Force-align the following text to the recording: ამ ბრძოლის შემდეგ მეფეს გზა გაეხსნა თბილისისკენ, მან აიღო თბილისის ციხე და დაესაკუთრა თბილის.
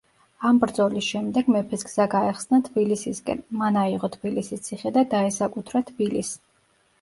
ამ 0.51 0.59
ბრძოლის 0.61 1.09
შემდეგ 1.15 1.51
მეფეს 1.55 1.85
გზა 1.89 2.07
გაეხსნა 2.13 2.59
თბილისისკენ, 2.69 3.43
მან 3.61 3.77
აიღო 3.83 4.11
თბილისის 4.17 4.65
ციხე 4.71 4.95
და 4.97 5.05
დაესაკუთრა 5.13 5.85
თბილის. 5.93 6.35